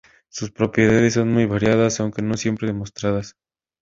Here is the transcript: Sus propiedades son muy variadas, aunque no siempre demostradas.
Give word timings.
Sus 0.29 0.49
propiedades 0.49 1.13
son 1.13 1.31
muy 1.31 1.45
variadas, 1.45 1.99
aunque 1.99 2.23
no 2.23 2.35
siempre 2.35 2.65
demostradas. 2.67 3.35